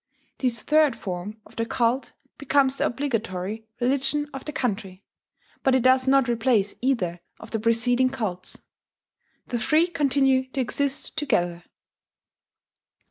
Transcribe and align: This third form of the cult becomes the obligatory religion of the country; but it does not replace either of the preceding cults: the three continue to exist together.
This 0.39 0.61
third 0.61 0.95
form 0.95 1.39
of 1.45 1.55
the 1.57 1.65
cult 1.67 2.13
becomes 2.39 2.77
the 2.77 2.87
obligatory 2.87 3.67
religion 3.79 4.27
of 4.33 4.43
the 4.43 4.51
country; 4.51 5.03
but 5.61 5.75
it 5.75 5.83
does 5.83 6.07
not 6.07 6.27
replace 6.27 6.73
either 6.81 7.19
of 7.39 7.51
the 7.51 7.59
preceding 7.59 8.09
cults: 8.09 8.59
the 9.45 9.59
three 9.59 9.85
continue 9.85 10.47
to 10.53 10.59
exist 10.59 11.15
together. 11.15 11.65